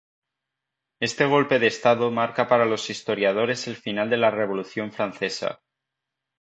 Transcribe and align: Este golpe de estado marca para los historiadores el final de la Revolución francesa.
Este 1.07 1.25
golpe 1.27 1.59
de 1.59 1.67
estado 1.67 2.09
marca 2.09 2.47
para 2.47 2.65
los 2.65 2.89
historiadores 2.89 3.67
el 3.67 3.75
final 3.75 4.09
de 4.09 4.17
la 4.17 4.31
Revolución 4.31 4.91
francesa. 4.91 5.61